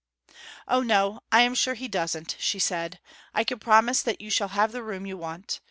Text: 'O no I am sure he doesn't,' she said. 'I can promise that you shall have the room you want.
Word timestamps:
'O 0.67 0.81
no 0.81 1.21
I 1.31 1.41
am 1.43 1.53
sure 1.53 1.75
he 1.75 1.87
doesn't,' 1.87 2.35
she 2.39 2.57
said. 2.57 2.99
'I 3.35 3.43
can 3.43 3.59
promise 3.59 4.01
that 4.01 4.19
you 4.19 4.31
shall 4.31 4.47
have 4.47 4.71
the 4.71 4.81
room 4.81 5.05
you 5.05 5.15
want. 5.15 5.59